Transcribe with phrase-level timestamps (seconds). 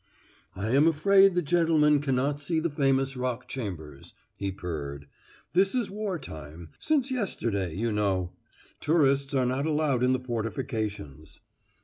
[0.55, 5.07] "I am afraid the gentleman can not see the famous Rock Chambers," he purred.
[5.53, 8.31] "This is war time since yesterday, you know.
[8.79, 11.41] Tourists are not allowed in the fortifications."